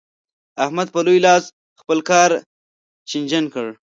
احمد 0.63 0.87
په 0.91 0.99
لوی 1.05 1.19
لاس 1.25 1.43
خپل 1.81 1.99
کار 2.09 2.29
چينجن 3.09 3.45
کړ. 3.53 3.67